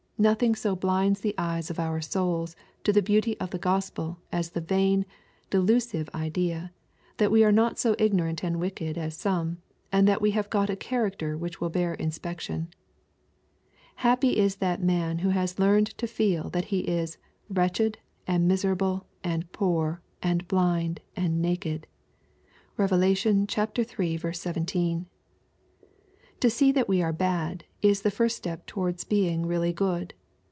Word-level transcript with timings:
Nothing 0.21 0.53
so 0.53 0.75
blinds 0.75 1.21
the 1.21 1.33
eyes 1.35 1.71
of 1.71 1.79
our 1.79 1.99
souls 1.99 2.55
to 2.83 2.93
the 2.93 3.01
beauty 3.01 3.35
of 3.39 3.49
the 3.49 3.57
Gospel 3.57 4.19
as 4.31 4.51
the 4.51 4.61
vain, 4.61 5.03
delusive 5.49 6.11
idea, 6.13 6.71
that 7.17 7.31
we 7.31 7.43
are 7.43 7.51
not 7.51 7.79
so 7.79 7.95
ignorant 7.97 8.43
and 8.43 8.59
wicked 8.59 8.99
as 8.99 9.17
some, 9.17 9.63
and 9.91 10.07
that 10.07 10.21
we 10.21 10.29
have 10.29 10.51
got 10.51 10.69
a 10.69 10.75
character 10.75 11.35
which 11.35 11.59
will 11.59 11.71
bear 11.71 11.95
inspection. 11.95 12.67
Happy 13.95 14.37
is 14.37 14.57
that 14.57 14.79
man 14.79 15.17
who 15.17 15.29
has 15.29 15.57
learned 15.57 15.87
to 15.97 16.05
feel 16.05 16.51
that 16.51 16.65
he 16.65 16.81
is 16.81 17.15
'^ 17.15 17.17
wretched, 17.57 17.97
and 18.27 18.47
miserable, 18.47 19.07
and 19.23 19.51
poor, 19.51 20.03
and 20.21 20.47
blind, 20.47 21.01
and 21.15 21.41
na 21.41 21.55
ked." 21.55 21.87
(Rev. 22.77 22.91
iii. 23.01 23.15
17.) 24.33 25.05
To 26.39 26.49
see 26.49 26.71
that 26.71 26.89
we 26.89 27.03
are 27.03 27.13
bad, 27.13 27.65
is 27.83 28.01
the 28.01 28.09
first 28.09 28.35
step 28.35 28.65
towards 28.65 29.03
being 29.03 29.45
really 29.45 29.73
good. 29.73 30.15